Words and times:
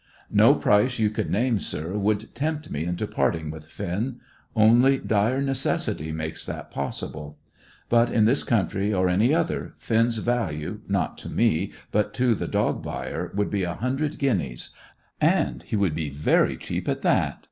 "No 0.31 0.55
price 0.55 0.97
you 0.97 1.11
could 1.11 1.29
name, 1.29 1.59
sir, 1.59 1.91
would 1.95 2.33
tempt 2.33 2.71
me 2.71 2.85
into 2.85 3.05
parting 3.05 3.51
with 3.51 3.67
Finn; 3.67 4.19
only 4.55 4.97
dire 4.97 5.43
necessity 5.43 6.11
makes 6.11 6.43
that 6.43 6.71
possible. 6.71 7.37
But, 7.87 8.11
in 8.11 8.25
this 8.25 8.41
country 8.41 8.91
or 8.91 9.07
any 9.09 9.31
other, 9.31 9.75
Finn's 9.77 10.17
value, 10.17 10.79
not 10.87 11.19
to 11.19 11.29
me, 11.29 11.71
but 11.91 12.15
to 12.15 12.33
the 12.33 12.47
dog 12.47 12.81
buyer, 12.81 13.29
would 13.35 13.51
be 13.51 13.61
a 13.61 13.75
hundred 13.75 14.17
guineas; 14.17 14.71
and 15.21 15.61
he 15.61 15.75
would 15.75 15.93
be 15.93 16.09
very 16.09 16.57
cheap 16.57 16.89
at 16.89 17.03
that. 17.03 17.39